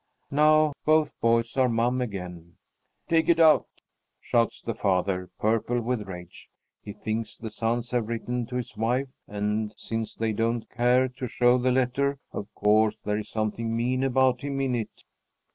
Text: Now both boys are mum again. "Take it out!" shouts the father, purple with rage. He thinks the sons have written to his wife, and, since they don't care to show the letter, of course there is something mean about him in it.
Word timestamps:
Now 0.31 0.73
both 0.83 1.13
boys 1.21 1.55
are 1.57 1.69
mum 1.69 2.01
again. 2.01 2.57
"Take 3.07 3.29
it 3.29 3.39
out!" 3.39 3.67
shouts 4.19 4.59
the 4.63 4.73
father, 4.73 5.29
purple 5.37 5.79
with 5.79 6.07
rage. 6.07 6.49
He 6.81 6.91
thinks 6.91 7.37
the 7.37 7.51
sons 7.51 7.91
have 7.91 8.07
written 8.07 8.47
to 8.47 8.55
his 8.55 8.75
wife, 8.75 9.09
and, 9.27 9.75
since 9.77 10.15
they 10.15 10.33
don't 10.33 10.67
care 10.71 11.07
to 11.07 11.27
show 11.27 11.59
the 11.59 11.71
letter, 11.71 12.17
of 12.31 12.51
course 12.55 12.95
there 12.97 13.17
is 13.17 13.29
something 13.29 13.77
mean 13.77 14.01
about 14.03 14.41
him 14.41 14.59
in 14.61 14.73
it. 14.73 15.03